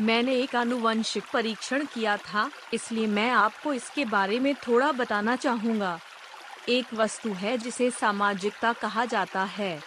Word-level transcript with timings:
मैंने 0.00 0.34
एक 0.34 0.54
आनुवंशिक 0.56 1.24
परीक्षण 1.32 1.84
किया 1.84 2.16
था, 2.16 2.50
इसलिए 2.74 3.06
मैं 3.06 3.30
आपको 3.30 3.72
इसके 3.72 4.04
बारे 4.04 4.38
में 4.40 4.54
थोड़ा 4.68 4.90
बताना 4.92 5.36
चाहूँगा। 5.36 5.98
एक 6.68 6.94
वस्तु 6.94 7.32
है 7.32 7.56
जिसे 7.58 7.90
सामाजिकता 7.90 8.72
कहा 8.72 9.04
जाता 9.04 9.42
है। 9.42 9.80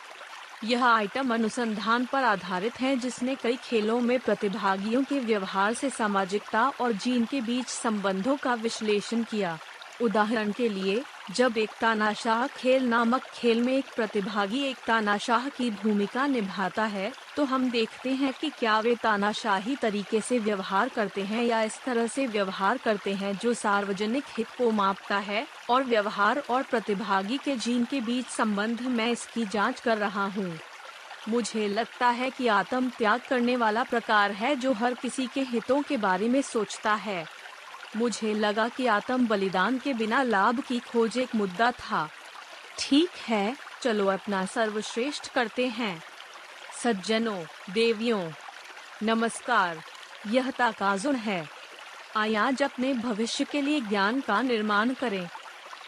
यह 0.63 0.85
आइटम 0.85 1.33
अनुसंधान 1.33 2.05
पर 2.05 2.23
आधारित 2.23 2.79
है 2.79 2.95
जिसने 2.97 3.35
कई 3.35 3.55
खेलों 3.55 3.99
में 4.01 4.19
प्रतिभागियों 4.19 5.03
के 5.03 5.19
व्यवहार 5.19 5.73
से 5.73 5.89
सामाजिकता 5.89 6.67
और 6.81 6.91
जीन 6.93 7.25
के 7.25 7.41
बीच 7.41 7.67
संबंधों 7.67 8.35
का 8.37 8.53
विश्लेषण 8.53 9.23
किया। 9.23 9.57
उदाहरण 10.01 10.51
के 10.51 10.69
लिए 10.69 11.01
जब 11.31 11.57
एक 11.57 11.69
तानाशाह 11.81 12.47
खेल 12.47 12.87
नामक 12.87 13.23
खेल 13.33 13.61
में 13.61 13.73
एक 13.73 13.85
प्रतिभागी 13.95 14.63
एक 14.63 14.77
तानाशाह 14.87 15.47
की 15.49 15.69
भूमिका 15.71 16.25
निभाता 16.27 16.85
है 16.85 17.11
तो 17.37 17.43
हम 17.45 17.69
देखते 17.71 18.09
हैं 18.09 18.31
कि 18.33 18.49
क्या 18.49 18.79
वे 18.79 18.95
तानाशाही 18.95 19.75
तरीके 19.75 20.19
से 20.21 20.39
व्यवहार 20.39 20.89
करते 20.89 21.21
हैं 21.21 21.43
या 21.43 21.61
इस 21.61 21.79
तरह 21.85 22.07
से 22.07 22.25
व्यवहार 22.27 22.77
करते 22.77 23.13
हैं 23.13 23.35
जो 23.37 23.53
सार्वजनिक 23.53 24.23
हित 24.29 24.47
को 24.57 24.69
मापता 24.71 25.17
है, 25.17 25.45
और 25.69 25.83
व्यवहार 25.83 26.43
और 26.49 26.63
प्रतिभागी 26.63 27.37
के 27.37 27.55
जीन 27.55 27.85
के 27.85 28.01
बीच 28.01 28.25
संबंध 28.25 28.81
मैं 28.81 29.09
इसकी 29.11 29.45
जाँच 29.45 29.79
कर 29.79 29.97
रहा 29.97 30.25
हूँ। 30.25 30.51
मुझे 31.29 31.67
लगता 31.67 32.07
है 32.09 32.29
कि 32.29 32.47
आत्म 32.47 32.89
त्याग 32.89 33.21
करने 33.29 33.55
वाला 33.55 33.83
प्रकार 33.83 34.31
है 34.31 34.55
जो 34.55 34.73
हर 34.73 34.93
किसी 34.93 35.27
के 35.27 35.41
हितों 35.41 35.81
के 35.81 35.97
बारे 35.97 36.29
में 36.29 36.41
सोचता 36.41 36.93
है। 36.93 37.25
मुझे 37.95 38.33
लगा 38.33 38.67
कि 38.67 38.85
आत्म 38.87 39.27
बलिदान 39.27 39.79
के 39.79 39.93
बिना 39.93 40.23
लाभ 40.23 40.59
की 40.59 40.79
खोज 40.79 41.17
एक 41.17 41.35
मुद्दा 41.35 41.71
था। 41.71 42.09
ठीक 42.79 43.09
है, 43.27 43.57
चलो 43.81 44.07
अपना 44.07 44.45
सर्वश्रेष्ठ 44.45 45.33
करते 45.33 45.67
हैं। 45.67 46.03
सज्जनों, 46.83 47.45
देवियों, 47.69 48.31
नमस्कार, 49.03 49.83
यह 50.27 50.51
ताकाजुन 50.51 51.15
है। 51.15 51.49
आज 52.17 52.63
अपने 52.63 52.93
भविष्य 52.93 53.43
के 53.43 53.61
लिए 53.61 53.81
ज्ञान 53.81 54.21
का 54.21 54.41
निर्माण 54.41 54.93
करें। 54.93 55.29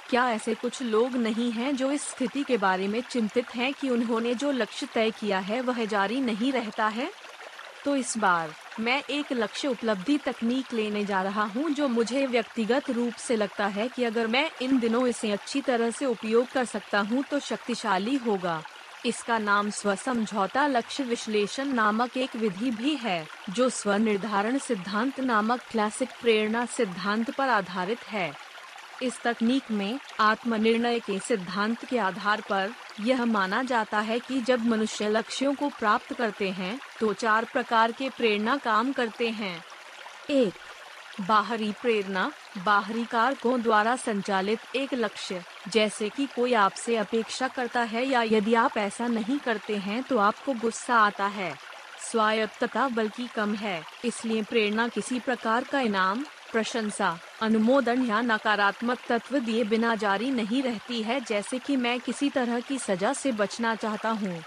क्या 0.09 0.29
ऐसे 0.29 0.55
कुछ 0.55 0.81
लोग 0.81 1.15
नहीं 1.15 1.51
हैं 1.51 1.75
जो 1.75 1.91
इस 1.91 2.01
स्थिति 2.01 2.43
के 2.43 2.57
बारे 2.57 2.87
में 2.87 3.01
चिंतित 3.01 3.55
हैं 3.55 3.73
कि 3.73 3.89
उन्होंने 3.89 4.35
जो 4.35 4.51
लक्ष्य 4.51 4.87
तय 4.93 5.11
किया 5.11 5.39
है 5.39 5.61
वह 5.61 5.85
जारी 5.85 6.21
नहीं 6.21 6.51
रहता 6.51 6.87
है? 6.87 7.11
तो 7.85 7.95
इस 7.95 8.17
बार 8.17 8.53
मैं 8.79 9.01
एक 9.09 9.31
लक्ष्य 9.33 9.67
उपलब्धि 9.67 10.17
तकनीक 10.17 10.73
लेने 10.73 11.03
जा 11.05 11.21
रहा 11.21 11.43
हूँ 11.45 11.69
जो 11.69 11.87
मुझे 11.87 12.25
व्यक्तिगत 12.27 12.89
रूप 12.89 13.13
से 13.17 13.35
लगता 13.35 13.65
है 13.67 13.87
कि 13.87 14.03
अगर 14.03 14.27
मैं 14.27 14.49
इन 14.61 14.79
दिनों 14.79 15.05
इसे 15.07 15.31
अच्छी 15.31 15.61
तरह 15.61 15.91
से 15.91 16.05
उपयोग 16.05 16.47
कर 16.47 16.65
सकता 16.65 16.99
हूँ 17.01 17.23
तो 17.31 17.39
शक्तिशाली 17.39 18.15
होगा। 18.17 18.61
इसका 19.05 19.37
नाम 19.37 19.69
स्व 19.69 19.95
समझौता 19.95 20.65
लक्ष्य 20.67 21.03
विश्लेषण 21.03 21.73
नामक 21.73 22.17
एक 22.17 22.35
विधि 22.35 22.71
भी 22.71 22.95
है, 22.95 23.25
जो 23.49 23.69
स्व 23.69 23.93
निर्धारण 23.93 24.57
सिद्धांत 24.57 25.19
नामक 25.19 25.61
क्लासिक 25.71 26.09
प्रेरणा 26.21 26.65
सिद्धांत 26.67 27.31
पर 27.31 27.49
आधारित 27.49 28.03
है। 28.07 28.31
इस 29.01 29.19
तकनीक 29.21 29.71
में 29.71 29.99
आत्मनिर्णय 30.19 30.99
के 30.99 31.17
सिद्धांत 31.19 31.83
के 31.85 31.97
आधार 31.97 32.41
पर 32.41 32.73
यह 33.01 33.23
माना 33.25 33.61
जाता 33.63 33.99
है 33.99 34.19
कि 34.19 34.39
जब 34.41 34.65
मनुष्य 34.65 35.09
लक्ष्यों 35.09 35.53
को 35.53 35.69
प्राप्त 35.69 36.13
करते 36.13 36.49
हैं 36.51 36.79
तो 36.99 37.13
चार 37.13 37.45
प्रकार 37.45 37.91
के 37.91 38.09
प्रेरणा 38.09 38.57
काम 38.57 38.91
करते 38.91 39.29
हैं। 39.29 39.63
एक, 40.29 40.53
बाहरी 41.21 41.71
प्रेरणा, 41.71 42.31
बाहरी 42.65 43.03
कारकों 43.05 43.61
द्वारा 43.61 43.95
संचालित 43.95 44.75
एक 44.75 44.93
लक्ष्य, 44.93 45.43
जैसे 45.67 46.09
कि 46.09 46.25
कोई 46.25 46.53
आपसे 46.53 46.95
अपेक्षा 46.97 47.47
करता 47.47 47.81
है 47.83 48.05
या 48.07 48.23
यदि 48.23 48.53
आप 48.55 48.77
ऐसा 48.77 49.07
नहीं 49.07 49.37
करते 49.39 49.77
हैं 49.77 50.01
तो 50.03 50.17
आपको 50.17 50.53
गुस्सा 50.53 50.95
आता 50.97 51.25
है। 51.27 51.53
स्वायत्तता 52.01 52.87
बल्कि 52.87 53.27
कम 53.27 53.53
है, 53.55 53.81
इसलिए 54.05 54.43
प्रेरणा 54.43 54.87
किसी 54.87 55.19
प्रकार 55.19 55.63
का 55.63 55.79
इनाम 55.79 56.25
प्रशंसा, 56.55 57.17
अनुमोदन 57.41 58.05
या 58.05 58.21
नकारात्मक 58.21 58.99
तत्व 59.09 59.37
दिए 59.39 59.63
बिना 59.63 59.95
जारी 59.95 60.29
नहीं 60.31 60.61
रहती 60.63 61.01
है, 61.03 61.19
जैसे 61.19 61.59
कि 61.59 61.75
मैं 61.75 61.99
किसी 61.99 62.29
तरह 62.29 62.59
की 62.59 62.77
सजा 62.79 63.13
से 63.13 63.31
बचना 63.31 63.75
चाहता 63.75 64.09
हूँ। 64.09 64.43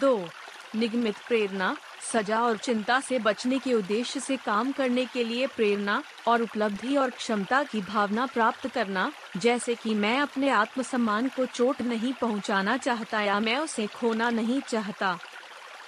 दो, 0.00 0.28
निगमित 0.74 1.14
प्रेरणा, 1.28 1.76
सजा 2.12 2.40
और 2.40 2.56
चिंता 2.56 3.00
से 3.00 3.18
बचने 3.18 3.58
के 3.58 3.74
उद्देश्य 3.74 4.20
से 4.20 4.36
काम 4.36 4.72
करने 4.72 5.04
के 5.04 5.24
लिए 5.24 5.46
प्रेरणा 5.46 6.02
और 6.26 6.42
उपलब्धि 6.42 6.96
और 6.96 7.10
क्षमता 7.10 7.62
की 7.62 7.80
भावना 7.80 8.26
प्राप्त 8.26 8.66
करना, 8.68 9.10
जैसे 9.36 9.74
कि 9.74 9.94
मैं 9.94 10.18
अपने 10.20 10.50
आत्मसम्मान 10.50 11.28
को 11.28 11.46
चोट 11.46 11.82
नहीं 11.82 12.12
पहुंचाना 12.12 12.76
चाहता 12.76 13.22
या 13.22 13.40
मैं 13.40 13.58
उसे 13.58 13.86
खोना 13.86 14.30
नहीं 14.30 14.60
चाहता। 14.60 15.18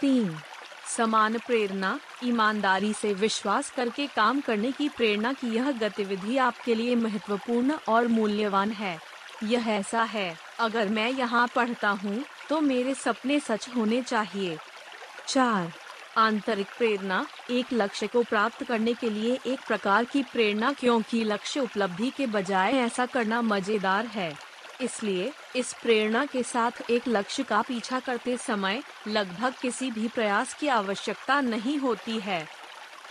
तीन 0.01 0.37
समान 0.87 1.39
प्रेरणा, 1.39 1.99
ईमानदारी 2.25 2.93
से 2.93 3.13
विश्वास 3.15 3.71
करके 3.71 4.07
काम 4.07 4.41
करने 4.41 4.71
की 4.73 4.89
प्रेरणा 4.89 5.33
की 5.33 5.55
यह 5.55 5.71
गतिविधि 5.79 6.37
आपके 6.39 6.75
लिए 6.75 6.95
महत्वपूर्ण 6.97 7.79
और 7.89 8.07
मूल्यवान 8.09 8.71
है। 8.73 8.99
यह 9.45 9.69
ऐसा 9.69 10.03
है, 10.05 10.37
अगर 10.61 10.89
मैं 10.89 11.11
यहाँ 11.11 11.47
पढ़ता 11.55 11.89
हूँ 11.95 12.25
तो 12.49 12.61
मेरे 12.61 12.95
सपने 12.95 13.39
सच 13.41 13.69
होने 13.77 14.01
चाहिए। 14.03 14.57
चार, 15.29 15.73
आंतरिक 16.17 16.67
प्रेरणा, 16.79 17.25
एक 17.51 17.73
लक्ष्य 17.73 18.07
को 18.07 18.23
प्राप्त 18.23 18.63
करने 18.65 18.95
के 18.95 19.11
लिए 19.11 19.39
एक 19.47 19.67
प्रकार 19.67 20.05
की 20.05 20.23
प्रेरणा, 20.23 20.73
क्योंकि 20.73 21.23
लक्ष्य 21.25 21.61
उपलब्धि 21.61 22.11
के 22.11 22.27
बजाय 22.29 22.73
ऐसा 22.75 23.07
करना 23.07 23.41
मज़ेदार 23.43 24.07
है। 24.07 24.33
इसलिए 24.81 25.33
इस 25.57 25.73
प्रेरणा 25.73 26.25
के 26.27 26.43
साथ 26.43 26.91
एक 26.91 27.09
लक्ष्य 27.09 27.43
का 27.43 27.61
पीछा 27.63 28.01
करते 28.01 28.37
समय 28.37 28.83
लगभग 29.09 29.55
किसी 29.63 29.91
भी 29.91 30.09
प्रयास 30.09 30.55
की 30.55 30.69
आवश्यकता 30.69 31.41
नहीं 31.41 31.79
होती 31.79 32.19
है। 32.19 32.47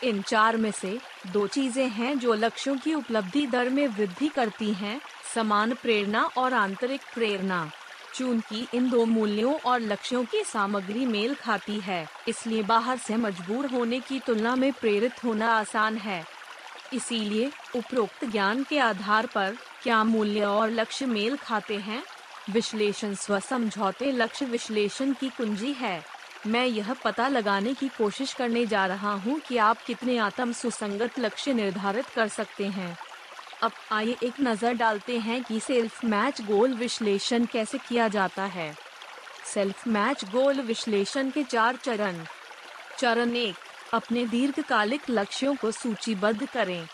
इन 0.04 0.22
चार 0.22 0.58
में 0.58 0.72
से 0.72 0.98
दो 1.28 1.46
चीज़ें 1.48 1.88
हैं 1.90 2.18
जो 2.20 2.34
लक्ष्यों 2.34 2.76
की 2.78 2.94
उपलब्धि 2.94 3.46
दर 3.48 3.70
में 3.70 3.88
वृद्धि 3.88 4.28
करती 4.28 4.74
हैं, 4.74 5.00
समान 5.36 5.74
प्रेरणा 5.74 6.24
और 6.38 6.54
आंतरिक 6.54 7.02
प्रेरणा। 7.14 7.70
चूँकि 8.14 8.66
इन 8.74 8.90
दो 8.90 9.06
मूल्यों 9.06 9.54
और 9.60 9.80
लक्ष्यों 9.80 10.24
की 10.26 10.44
सामग्री 10.44 11.06
मेल 11.06 11.34
खाती 11.36 11.80
है 11.80 12.06
इसलिए 12.28 12.64
बाहर 12.64 12.98
से 12.98 13.16
मजबूर 13.16 13.66
होने 13.66 14.00
की 14.00 14.20
तुलना 14.20 14.56
में 14.56 14.72
प्रेरित 14.74 15.24
होना 15.24 15.52
आसान 15.52 15.98
है। 15.98 16.24
इसीलिए 16.94 17.52
उपरोक्त 17.76 18.26
ज्ञान 18.26 18.64
के 18.64 18.80
आधार 18.80 19.26
पर 19.26 19.56
क्या 19.86 20.04
मूल्य 20.04 20.42
और 20.42 20.70
लक्ष्य 20.70 21.06
मेल 21.06 21.36
खाते 21.38 21.76
हैं? 21.78 22.02
विश्लेषण 22.50 23.14
स्व 23.14 23.40
समझौते 23.40 24.12
लक्ष्य 24.12 24.46
विश्लेषण 24.46 25.12
की 25.14 25.30
कुंजी 25.30 25.74
है। 25.74 26.04
मैं 26.48 26.66
यह 26.66 26.94
पता 26.94 27.28
लगाने 27.28 27.74
की 27.74 27.88
कोशिश 27.88 28.34
करने 28.34 28.66
जा 28.66 28.86
रहा 28.86 29.14
हूँ 29.14 29.40
कि 29.40 29.58
आप 29.58 29.84
कितने 29.88 30.18
आत्म 30.18 30.52
सुसंगत 30.52 31.20
लक्ष्य 31.20 31.54
निर्धारित 31.54 32.06
कर 32.06 32.28
सकते 32.28 32.68
हैं। 32.68 32.98
अब 33.64 33.72
आइए 33.92 34.16
एक 34.24 34.34
नज़र 34.42 34.74
डालते 34.74 35.20
हैं 35.20 35.44
कि 35.44 35.60
सेल्फ 35.60 36.06
मैच 36.06 36.42
गोल 36.42 36.74
विश्लेषण 36.74 37.46
कैसे 37.46 37.78
किया 37.78 38.08
जाता 38.08 38.44
है। 38.44 38.76
सेल्फ 39.54 39.88
मैच 39.88 40.26
गोल 40.26 40.62
विश्लेषण 40.62 41.30
के 41.30 41.44
चार 41.44 41.76
चरण। 41.76 42.26
चरण 42.98 43.36
एक, 43.36 43.56
अपने 43.94 44.26
दीर्घकालिक 44.26 45.10
लक्ष्यों 45.10 45.56
को 45.56 45.72
सूचीबद्ध 45.72 46.46
करें। 46.46 46.88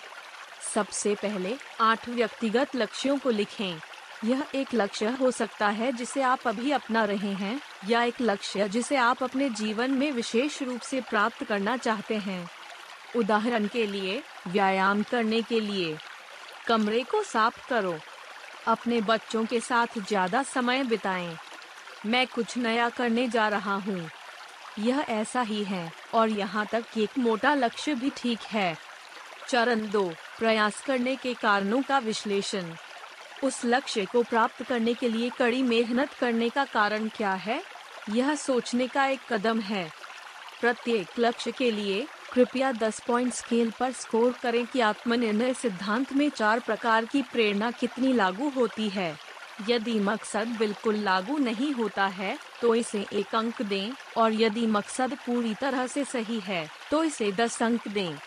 सबसे 0.61 1.15
पहले 1.15 1.55
आठ 1.81 2.07
व्यक्तिगत 2.09 2.75
लक्ष्यों 2.75 3.17
को 3.17 3.29
लिखें। 3.29 3.79
यह 4.25 4.43
एक 4.55 4.73
लक्ष्य 4.75 5.09
हो 5.11 5.31
सकता 5.31 5.67
है 5.69 5.91
जिसे 5.91 6.21
आप 6.21 6.47
अभी 6.47 6.71
अपना 6.71 7.03
रहे 7.05 7.31
हैं, 7.33 7.59
या 7.87 8.03
एक 8.03 8.21
लक्ष्य 8.21 8.67
जिसे 8.69 8.95
आप 8.95 9.23
अपने 9.23 9.49
जीवन 9.49 9.91
में 9.91 10.11
विशेष 10.11 10.61
रूप 10.61 10.81
से 10.81 11.01
प्राप्त 11.01 11.43
करना 11.43 11.77
चाहते 11.77 12.17
हैं। 12.17 12.49
उदाहरण 13.15 13.67
के 13.67 13.85
लिए, 13.85 14.21
व्यायाम 14.47 15.03
करने 15.03 15.41
के 15.41 15.59
लिए। 15.59 15.97
कमरे 16.67 17.03
को 17.03 17.23
साफ़ 17.23 17.67
करो। 17.69 17.97
अपने 18.67 19.01
बच्चों 19.01 19.45
के 19.45 19.59
साथ 19.59 19.99
ज़्यादा 19.99 20.43
समय 20.43 20.83
बिताएँ। 20.83 21.35
मैं 22.05 22.25
कुछ 22.27 22.57
नया 22.57 22.89
करने 22.89 23.27
जा 23.27 23.47
रहा 23.47 23.75
हूँ। 23.75 24.09
यह 24.79 25.05
ऐसा 25.09 25.41
ही 25.41 25.63
है, 25.63 25.91
और 26.13 26.29
यहाँ 26.29 26.65
तक 26.65 26.83
कि 26.93 27.03
एक 27.03 27.17
मोटा 27.17 27.53
लक्ष्य 27.55 27.95
भी 27.95 28.11
ठीक 28.17 28.39
है। 28.41 28.77
चरण 29.47 29.89
दो। 29.89 30.11
प्रयास 30.41 30.79
करने 30.81 31.15
के 31.15 31.33
कारणों 31.33 31.81
का 31.81 31.97
विश्लेषण। 31.99 32.71
उस 33.43 33.59
लक्ष्य 33.65 34.05
को 34.05 34.21
प्राप्त 34.23 34.61
करने 34.63 34.93
के 34.93 35.09
लिए 35.09 35.29
कड़ी 35.29 35.61
मेहनत 35.63 36.13
करने 36.13 36.47
का 36.49 36.63
कारण 36.65 37.07
क्या 37.07 37.33
है? 37.33 37.61
यह 38.09 38.33
सोचने 38.35 38.87
का 38.87 39.05
एक 39.05 39.19
कदम 39.29 39.59
है। 39.61 39.83
प्रत्येक 40.61 41.19
लक्ष्य 41.19 41.51
के 41.51 41.69
लिए 41.71 42.05
कृपया 42.33 42.71
10 42.73 42.99
पॉइंट 42.99 43.33
स्केल 43.33 43.71
पर 43.79 43.91
स्कोर 43.91 44.31
करें 44.33 44.65
कि 44.65 44.79
आत्मनिर्णय 44.81 45.53
सिद्धांत 45.53 46.13
में 46.13 46.29
चार 46.29 46.59
प्रकार 46.59 47.05
की 47.05 47.21
प्रेरणा 47.23 47.69
कितनी 47.71 48.13
लागू 48.13 48.49
होती 48.49 48.87
है। 48.89 49.15
यदि 49.69 49.99
मकसद 49.99 50.55
बिल्कुल 50.59 50.95
लागू 50.99 51.37
नहीं 51.39 51.71
होता 51.73 52.07
है 52.09 52.37
तो 52.61 52.73
इसे 52.75 53.05
एक 53.13 53.35
अंक 53.35 53.61
दें, 53.63 53.91
और 54.17 54.33
यदि 54.33 54.65
मकसद 54.67 55.13
पूरी 55.25 55.53
तरह 55.53 55.85
से 55.87 56.03
सही 56.05 56.39
है 56.39 56.67
तो 56.91 57.03
इसे 57.03 57.31
दस 57.33 57.61
अंक 57.63 57.87
दें। 57.89 58.17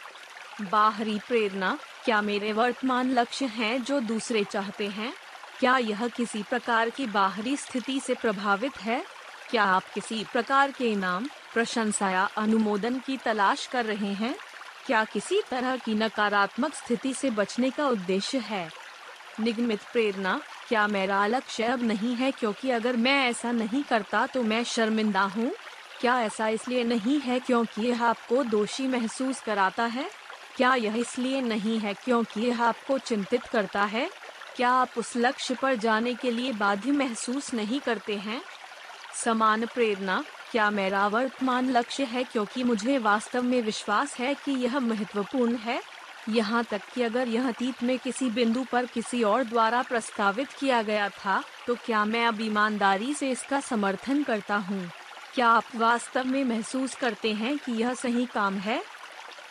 बाहरी 0.63 1.19
प्रेरणा 1.29 1.77
क्या 2.05 2.23
मेरे 2.23 2.53
वर्तमान 2.53 3.11
लक्ष्य 3.11 3.47
हैं 3.47 3.83
जो 3.83 4.01
दूसरे 4.01 4.45
चाहते 4.45 4.89
हैं? 4.89 5.13
क्या 5.61 5.79
यह 5.79 6.09
किसी 6.09 6.43
प्रकार 6.43 6.91
की 6.91 7.07
बाहरी 7.07 7.57
स्थिति 7.57 8.01
से 8.01 8.15
प्रभावित 8.15 8.77
है? 8.77 9.05
क्या 9.51 9.65
आप 9.65 9.83
किसी 9.95 10.27
प्रकार 10.33 10.71
के 10.71 10.93
इनाम, 10.93 11.29
प्रशंसा 11.55 12.11
या 12.11 12.25
अनुमोदन 12.37 12.99
की 12.99 13.17
तलाश 13.17 13.67
कर 13.67 13.85
रहे 13.85 14.13
हैं? 14.13 14.35
क्या 14.87 15.05
किसी 15.05 15.43
तरह 15.51 15.77
की 15.77 15.95
नकारात्मक 15.95 16.75
स्थिति 16.75 17.15
से 17.15 17.31
बचने 17.31 17.71
का 17.71 17.89
उद्देश्य 17.89 18.39
है? 18.39 18.71
निगमित 19.41 19.81
प्रेरणा, 19.93 20.41
क्या 20.69 20.87
मेरा 20.87 21.27
लक्ष्य 21.27 21.65
अब 21.65 21.83
नहीं 21.83 22.15
है 22.15 22.31
क्योंकि 22.31 22.71
अगर 22.71 22.97
मैं 22.97 23.31
ऐसा 23.31 23.53
नहीं 23.53 23.83
करता 23.83 24.27
तो 24.27 24.43
मैं 24.43 24.65
शर्मिंदा 24.65 25.23
हूँ? 25.23 25.53
क्या 26.01 26.21
ऐसा 26.21 26.49
इसलिए 26.49 26.85
नहीं 26.85 27.21
है 27.21 27.41
क्योंकि 27.41 27.87
यह 27.87 28.05
आपको 28.05 28.45
दोषी 28.45 28.87
महसूस 28.87 29.41
कराता 29.41 29.85
है? 29.85 30.24
क्या 30.57 30.75
यह 30.75 30.97
इसलिए 30.97 31.41
नहीं 31.41 31.79
है 31.79 31.95
क्योंकि 31.95 32.41
यह 32.41 32.63
आपको 32.63 32.99
चिंतित 32.99 33.43
करता 33.43 33.85
है? 33.85 34.11
क्या 34.57 34.71
आप 34.71 34.91
उस 34.99 35.13
लक्ष्य 35.17 35.55
पर 35.55 35.75
जाने 35.75 36.15
के 36.15 36.31
लिए 36.31 36.53
बाध्य 36.53 36.93
महसूस 36.93 37.55
नहीं 37.55 37.81
करते 37.81 38.17
हैं? 38.17 38.43
समान 39.25 39.67
प्रेरणा, 39.67 40.25
क्या 40.53 40.71
मेरा 40.71 41.07
वर्तमान 41.09 41.71
लक्ष्य 41.71 42.05
है 42.05 42.25
क्योंकि 42.25 42.65
मुझे 42.65 42.99
वास्तव 42.99 43.43
में 43.43 43.63
विश्वास 43.63 44.17
है 44.17 44.35
कि 44.35 44.53
यह 44.53 44.79
महत्वपूर्ण 44.81 45.57
है? 45.57 45.81
यहाँ 46.29 46.65
तक 46.65 46.81
कि 46.95 47.03
अगर 47.03 47.29
यह 47.29 47.49
अतीत 47.49 47.83
में 47.83 47.99
किसी 47.99 48.31
बिंदु 48.31 48.65
पर 48.73 48.87
किसी 48.87 49.23
और 49.23 49.45
द्वारा 49.45 49.83
प्रस्तावित 49.83 50.49
किया 50.49 50.83
गया 50.83 51.09
था 51.09 51.43
तो 51.67 51.75
क्या 51.75 52.05
मैं 52.05 52.27
अब 52.27 52.41
ईमानदारी 52.41 53.15
से 53.15 53.31
इसका 53.31 53.61
समर्थन 53.61 54.23
करता 54.23 54.57
हूँ? 54.57 54.91
क्या 55.35 55.49
आप 55.49 55.65
वास्तव 55.75 56.25
में 56.25 56.45
महसूस 56.45 56.95
करते 56.95 57.33
हैं 57.33 57.59
कि 57.59 57.73
यह 57.73 57.95
सही 57.95 58.27
काम 58.27 58.55
है? 58.55 58.83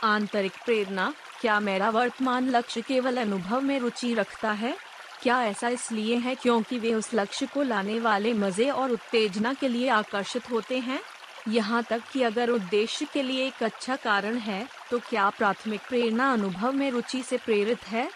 आंतरिक 0.03 0.51
प्रेरणा, 0.65 1.13
क्या 1.41 1.59
मेरा 1.59 1.89
वर्तमान 1.89 2.49
लक्ष्य 2.49 2.81
केवल 2.81 3.17
अनुभव 3.17 3.61
में 3.61 3.79
रुचि 3.79 4.13
रखता 4.13 4.51
है? 4.51 4.75
क्या 5.21 5.41
ऐसा 5.43 5.67
इसलिए 5.67 6.15
है 6.15 6.35
क्योंकि 6.35 6.79
वे 6.79 6.93
उस 6.93 7.09
लक्ष्य 7.13 7.45
को 7.45 7.63
लाने 7.63 7.99
वाले 7.99 8.33
मज़े 8.33 8.69
और 8.69 8.91
उत्तेजना 8.91 9.53
के 9.53 9.67
लिए 9.67 9.89
आकर्षित 9.89 10.49
होते 10.51 10.79
हैं? 10.79 10.99
यहाँ 11.47 11.83
तक 11.83 12.01
कि 12.13 12.23
अगर 12.23 12.49
उद्देश्य 12.49 13.05
के 13.13 13.23
लिए 13.23 13.47
एक 13.47 13.63
अच्छा 13.63 13.95
कारण 13.95 14.37
है 14.37 14.67
तो 14.91 14.99
क्या 14.99 15.29
प्राथमिक 15.29 15.81
प्रेरणा 15.89 16.31
अनुभव 16.33 16.71
में 16.71 16.89
रुचि 16.91 17.23
से 17.23 17.37
प्रेरित 17.37 17.87
है? 17.87 18.09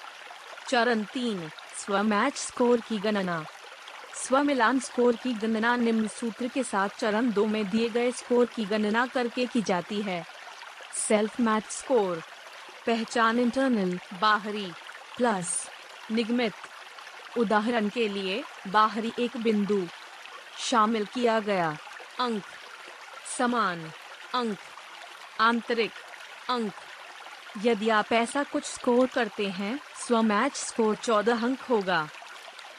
चरण 0.69 1.04
तीन 1.04 1.50
स्व 1.78 2.01
मैच 2.04 2.38
स्कोर 2.38 2.81
की 2.90 2.98
गणना। 2.98 3.44
स्व 4.16 4.44
मिलान 4.44 4.80
स्कोर 4.80 5.16
की 5.16 5.33
गणना 5.33 5.75
निम्न 5.78 6.07
सूत्र 6.12 6.48
के 6.48 6.63
साथ 6.63 7.00
चरण 7.00 7.31
दो 7.31 7.45
में 7.45 7.63
दिए 7.69 7.90
गए 7.90 8.12
स्कोर 8.12 8.45
की 8.45 8.66
गणना 8.66 9.06
करके 9.06 9.45
की 9.45 9.62
जाती 9.62 10.01
है। 10.01 10.25
सेल्फ 10.97 11.39
मैच 11.39 11.63
स्कोर 11.63 12.23
पहचान 12.85 13.39
इंटरनल 13.39 13.99
बाहरी 14.19 14.71
प्लस 15.17 15.69
निगमित। 16.11 16.53
उदाहरण 17.38 17.89
के 17.89 18.07
लिए, 18.07 18.44
बाहरी 18.67 19.13
एक 19.19 19.38
बिंदु, 19.38 19.88
शामिल 20.59 21.05
किया 21.05 21.39
गया। 21.39 21.77
अंक, 22.19 22.44
समान, 23.38 23.91
अंक, 24.35 24.57
आंतरिक, 25.41 25.91
अंक। 26.49 26.73
यदि 27.63 27.89
आप 27.89 28.13
ऐसा 28.13 28.44
कुछ 28.44 28.63
स्कोर 28.63 29.07
करते 29.07 29.47
हैं 29.47 29.79
स्व 30.07 30.21
मैच 30.21 30.55
स्कोर 30.55 30.95
चौदह 30.95 31.44
अंक 31.44 31.61
होगा। 31.61 32.09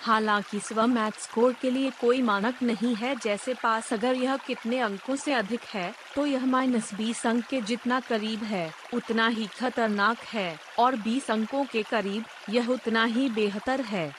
हालाँकि 0.00 0.60
स्व 0.60 0.86
मैच 0.86 1.14
स्कोर 1.14 1.52
के 1.52 1.70
लिए 1.70 1.90
कोई 2.00 2.22
मानक 2.22 2.62
नहीं 2.62 2.94
है, 2.94 3.14
जैसे 3.16 3.54
पास 3.54 3.92
अगर 3.92 4.14
यह 4.14 4.36
कितने 4.36 4.78
अंकों 4.78 5.16
से 5.16 5.32
अधिक 5.32 5.60
है 5.62 5.94
तो 6.14 6.26
यह 6.26 6.46
माइनस 6.46 6.94
बीस 6.94 7.26
अंक 7.26 7.44
के 7.44 7.60
जितना 7.60 8.00
करीब 8.00 8.42
है, 8.42 8.72
उतना 8.94 9.28
ही 9.28 9.46
खतरनाक 9.46 10.18
है, 10.18 10.58
और 10.78 10.96
बीस 10.96 11.30
अंकों 11.30 11.64
के 11.64 11.82
करीब, 11.82 12.24
यह 12.50 12.68
उतना 12.68 13.04
ही 13.04 13.28
बेहतर 13.28 13.80
है। 13.80 14.12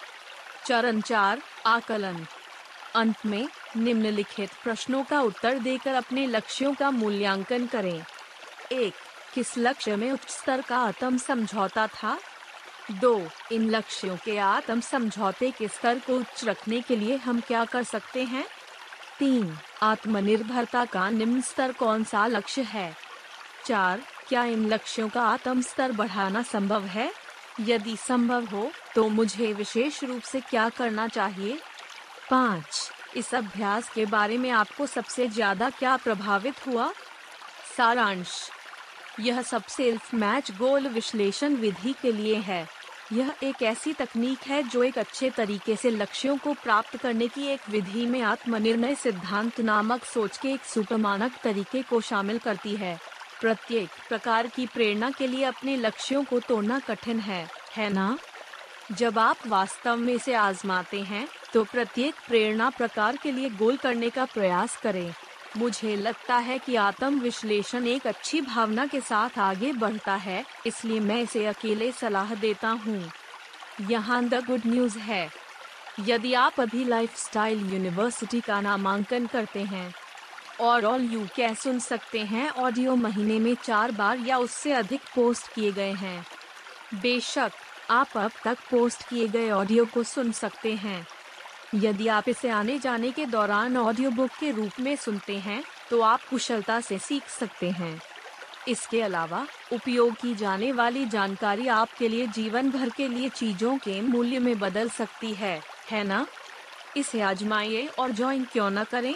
चरण 0.66 1.02
चार, 1.02 1.42
आकलन। 1.66 2.26
अंत 2.96 3.16
में, 3.26 3.48
निम्नलिखित 3.78 4.50
प्रश्नों 4.64 5.04
का 5.04 5.22
उत्तर 5.22 5.60
देकर 5.60 5.94
अपने 5.94 6.26
लक्ष्यों 6.28 6.74
का 6.74 6.92
मूल्यांकन 6.92 7.68
करें। 7.68 8.04
एक, 8.72 8.94
किस 9.34 9.58
लक्ष्य 9.58 9.96
में 9.96 10.12
उच्च 10.12 10.30
स्तर 10.30 10.62
का 10.62 10.78
आत्म 10.78 11.18
समझौता 11.18 11.88
था? 11.88 12.18
दो, 12.92 13.22
इन 13.52 13.70
लक्ष्यों 13.70 14.18
के 14.18 14.38
आत्म 14.38 14.80
समझौते 14.82 15.52
के 15.52 15.68
स्तर 15.68 16.00
को 16.00 16.14
उच्च 16.14 16.44
रखने 16.46 16.82
के 16.82 16.96
लिए 16.96 17.16
हम 17.16 17.40
क्या 17.40 17.66
कर 17.66 17.84
सकते 17.84 18.24
हैं? 18.24 18.46
तीन, 19.20 19.58
आत्मनिर्भरता 19.82 20.86
का 20.86 21.10
निम्न 21.10 21.42
स्तर 21.42 21.72
कौन 21.72 22.04
सा 22.04 22.26
लक्ष्य 22.28 22.62
है? 22.62 22.96
चार, 23.66 24.02
क्या 24.28 24.44
इन 24.44 24.66
लक्ष्यों 24.68 25.10
का 25.10 25.22
आत्म 25.22 25.62
स्तर 25.62 25.92
बढ़ाना 25.92 26.42
संभव 26.42 26.86
है? 26.86 27.12
यदि 27.60 27.96
संभव 27.98 28.46
हो 28.46 28.72
तो 28.96 29.08
मुझे 29.10 29.54
विशेष 29.54 30.04
रूप 30.04 30.22
से 30.22 30.40
क्या 30.40 30.70
करना 30.70 31.08
चाहिए? 31.08 31.60
पाँच, 32.30 32.92
इस 33.16 33.34
अभ्यास 33.36 33.90
के 33.90 34.06
बारे 34.06 34.38
में 34.38 34.50
आपको 34.50 34.86
सबसे 34.86 35.28
ज़्यादा 35.28 35.70
क्या 35.70 35.96
प्रभावित 35.98 36.68
हुआ? 36.68 36.92
सारांश, 37.78 38.50
यह 39.20 39.42
सब 39.42 39.64
सेल्फ 39.64 40.14
मैच 40.14 40.52
गोल 40.52 40.88
विश्लेषण 40.88 41.56
विधि 41.56 41.96
के 42.02 42.12
लिए 42.12 42.36
है। 42.36 42.79
यह 43.14 43.34
एक 43.44 43.64
ऐसी 43.64 43.94
तकनीक 43.94 44.40
है 44.40 44.64
जो 44.64 44.84
एक 44.84 44.98
अच्छे 44.98 45.30
तरीके 45.30 45.76
से 45.76 45.90
लक्ष्यों 45.90 46.38
को 46.38 46.54
प्राप्त 46.54 46.98
करने 46.98 47.28
की 47.28 47.48
एक 47.48 47.60
विधि 47.70 48.06
में 48.06 48.22
आत्मनिर्णय 48.22 48.96
सिद्धांत 48.96 49.62
नामक 49.62 50.04
सोच 50.04 50.38
के 50.38 50.52
एक 50.54 50.64
सुपमानक 50.64 51.32
तरीके 51.44 51.82
को 51.82 52.02
शामिल 52.02 52.38
करती 52.38 52.76
है 52.76 53.00
प्रत्येक 53.42 53.90
प्रकार 54.10 54.48
की 54.48 54.66
प्रेरणा 54.66 55.12
के 55.12 55.28
लिए 55.28 55.44
अपने 55.44 55.76
लक्ष्यों 55.76 56.24
को 56.24 56.40
तोड़ना 56.40 56.80
कठिन 56.80 57.20
है 57.20 57.50
है 57.78 57.90
ना? 57.90 58.18
जब 58.92 59.20
आप 59.20 59.38
वास्तव 59.48 59.96
में 59.96 60.14
इसे 60.14 60.34
आजमाते 60.34 61.02
हैं 61.02 61.28
तो 61.54 61.64
प्रत्येक 61.64 62.16
प्रेरणा 62.28 62.70
प्रकार 62.70 63.18
के 63.18 63.32
लिए 63.32 63.50
गोल 63.50 63.78
करने 63.78 64.10
का 64.10 64.26
प्रयास 64.26 64.78
करें 64.78 65.14
मुझे 65.58 65.96
लगता 65.96 66.36
है 66.38 66.58
कि 66.60 66.76
आत्म 66.76 67.20
विश्लेषण 67.20 67.88
एक 67.88 68.08
अच्छी 68.08 68.42
भावना 68.42 68.86
के 68.86 69.00
साथ 69.02 69.38
आगे 69.40 69.72
बढ़ता 69.74 70.16
है, 70.16 70.44
इसलिए 70.66 71.00
मैं 71.00 71.22
इसे 71.22 71.46
अकेले 71.46 71.92
सलाह 71.92 72.34
देता 72.36 72.70
हूँ। 72.86 73.12
यहाँ 73.90 74.24
द 74.24 74.44
गुड 74.46 74.66
न्यूज़ 74.66 74.98
है। 74.98 75.30
यदि 76.00 76.34
आप 76.34 76.60
अभी 76.60 76.84
लाइफस्टाइल 76.84 77.74
यूनिवर्सिटी 77.74 78.42
का 78.42 78.60
नामांकन 78.62 79.26
करते 79.26 79.64
हैं, 79.64 79.94
और 80.60 80.86
ऑल 80.86 81.02
यू 81.04 81.26
क्या 81.36 81.54
सुन 81.54 81.80
सकते 81.80 82.20
हैं 82.26 82.50
ऑडियो 82.50 82.96
महीने 82.96 83.40
में 83.40 83.54
चार 83.56 83.92
बार 83.92 84.20
या 84.20 84.38
उससे 84.38 84.74
अधिक 84.74 85.02
पोस्ट 85.16 85.54
किए 85.54 85.72
गए 85.72 85.92
हैं। 85.94 86.26
बेशक, 86.94 87.52
आप 87.90 88.18
अब 88.18 88.32
तक 88.44 88.58
पोस्ट 88.72 89.08
किए 89.10 89.28
गए 89.28 89.50
ऑडियो 89.52 89.86
को 89.86 90.04
सुन 90.06 90.32
सकते 90.32 90.74
हैं। 90.76 91.06
यदि 91.76 92.08
आप 92.08 92.30
इसे 92.30 92.50
आने 92.50 92.78
जाने 92.80 93.12
के 93.12 93.26
दौरान 93.26 93.78
ऑडियो 93.78 94.10
बुक 94.10 94.30
के 94.40 94.52
रूप 94.52 94.80
में 94.80 94.96
सुनते 94.96 95.38
हैं 95.38 95.64
तो 95.90 96.02
आप 96.02 96.24
कुशलता 96.30 96.80
से 96.82 96.98
सीख 97.00 97.28
सकते 97.30 97.70
हैं। 97.70 98.02
इसके 98.68 99.02
अलावा, 99.02 99.46
उपयोग 99.74 100.16
की 100.16 100.36
जाने 100.36 100.72
वाली 100.72 101.06
जानकारी 101.06 101.68
आपके 101.68 102.08
लिए 102.08 102.28
जीवन 102.28 102.72
भर 102.72 102.90
के 102.90 103.08
लिए 103.08 103.30
चीज़ों 103.30 103.78
के 103.78 104.02
मूल्य 104.02 104.40
में 104.40 104.60
बदल 104.60 104.90
सकती 104.90 105.34
है 105.34 105.62
है 105.92 106.04
ना? 106.04 106.26
इसे 106.98 107.22
आजमाइए 107.22 107.86
और 108.00 108.12
ज्वाइन 108.12 108.46
क्यों 108.46 108.70
न 108.70 108.84
करें? 108.84 109.16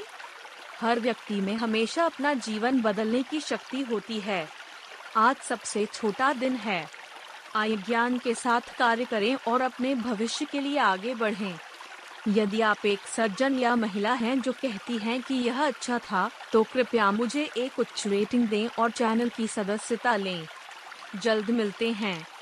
हर 0.81 0.99
व्यक्ति 0.99 1.41
में 1.41 1.53
हमेशा 1.55 2.05
अपना 2.05 2.33
जीवन 2.33 2.81
बदलने 2.81 3.23
की 3.23 3.39
शक्ति 3.39 3.81
होती 3.81 4.19
है। 4.19 4.47
आज 5.17 5.35
सबसे 5.35 5.85
छोटा 5.85 6.33
दिन 6.33 6.55
है। 6.55 6.87
आय 7.55 7.75
ज्ञान 7.75 8.17
के 8.17 8.33
साथ 8.33 8.75
कार्य 8.77 9.05
करें 9.05 9.35
और 9.47 9.61
अपने 9.61 9.95
भविष्य 9.95 10.45
के 10.45 10.59
लिए 10.59 10.77
आगे 10.77 11.15
बढ़ें। 11.15 11.59
यदि 12.27 12.61
आप 12.61 12.85
एक 12.85 12.99
सर्जन 12.99 13.59
या 13.59 13.75
महिला 13.75 14.13
हैं 14.13 14.41
जो 14.41 14.51
कहती 14.51 14.97
हैं 14.97 15.21
कि 15.21 15.33
यह 15.33 15.67
अच्छा 15.67 15.97
था 15.99 16.31
तो 16.51 16.63
कृपया 16.63 17.11
मुझे 17.11 17.49
एक 17.57 17.79
उच्च 17.79 18.03
रेटिंग 18.07 18.47
दें 18.47 18.67
और 18.79 18.91
चैनल 18.91 19.29
की 19.29 19.47
सदस्यता 19.47 20.15
लें। 20.15 20.47
जल्द 21.15 21.51
मिलते 21.51 21.91
हैं। 21.91 22.32